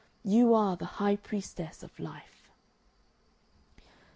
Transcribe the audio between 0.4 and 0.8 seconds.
are